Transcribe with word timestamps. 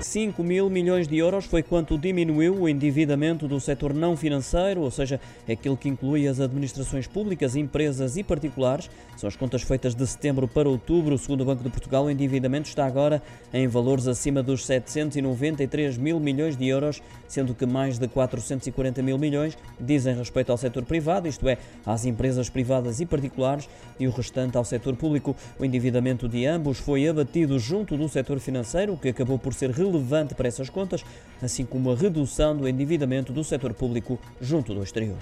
5 0.00 0.44
mil 0.44 0.68
milhões 0.68 1.08
de 1.08 1.16
euros 1.16 1.46
foi 1.46 1.62
quanto 1.62 1.96
diminuiu 1.96 2.54
o 2.54 2.68
endividamento 2.68 3.48
do 3.48 3.58
setor 3.58 3.94
não 3.94 4.16
financeiro, 4.16 4.82
ou 4.82 4.90
seja, 4.90 5.18
aquele 5.50 5.76
que 5.76 5.88
inclui 5.88 6.28
as 6.28 6.38
administrações 6.38 7.06
públicas, 7.06 7.56
empresas 7.56 8.16
e 8.16 8.22
particulares. 8.22 8.90
São 9.16 9.26
as 9.26 9.34
contas 9.34 9.62
feitas 9.62 9.94
de 9.94 10.06
setembro 10.06 10.46
para 10.46 10.68
outubro. 10.68 11.16
Segundo 11.16 11.40
o 11.40 11.44
Banco 11.46 11.64
de 11.64 11.70
Portugal, 11.70 12.04
o 12.04 12.10
endividamento 12.10 12.68
está 12.68 12.84
agora 12.84 13.22
em 13.52 13.66
valores 13.66 14.06
acima 14.06 14.42
dos 14.42 14.66
793 14.66 15.96
mil 15.96 16.20
milhões 16.20 16.56
de 16.56 16.66
euros, 16.68 17.02
sendo 17.26 17.54
que 17.54 17.64
mais 17.64 17.98
de 17.98 18.06
440 18.06 19.02
mil 19.02 19.18
milhões 19.18 19.56
dizem 19.80 20.14
respeito 20.14 20.52
ao 20.52 20.58
setor 20.58 20.84
privado, 20.84 21.26
isto 21.26 21.48
é, 21.48 21.56
às 21.86 22.04
empresas 22.04 22.50
privadas 22.50 23.00
e 23.00 23.06
particulares, 23.06 23.68
e 23.98 24.06
o 24.06 24.10
restante 24.10 24.58
ao 24.58 24.64
setor 24.64 24.94
público. 24.94 25.34
O 25.58 25.64
endividamento 25.64 26.28
de 26.28 26.44
ambos 26.44 26.78
foi 26.78 27.08
abatido 27.08 27.58
junto 27.58 27.96
do 27.96 28.08
setor 28.08 28.38
financeiro, 28.38 28.96
que 28.96 29.08
acabou 29.08 29.38
por 29.38 29.54
ser 29.54 29.70
relevante 29.70 29.95
relevante 29.96 30.34
para 30.34 30.48
essas 30.48 30.68
contas, 30.68 31.04
assim 31.42 31.64
como 31.64 31.90
a 31.90 31.96
redução 31.96 32.56
do 32.56 32.68
endividamento 32.68 33.32
do 33.32 33.42
setor 33.42 33.72
público 33.74 34.18
junto 34.40 34.74
do 34.74 34.82
exterior. 34.82 35.16